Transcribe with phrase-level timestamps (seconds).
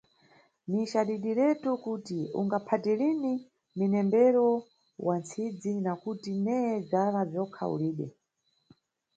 [0.71, 3.33] Ni cadidiretu kuti ungaphate lini
[3.77, 4.49] mnembero
[5.07, 8.07] wa ntsidzi, nakuti neye bzala bzokha ulibe!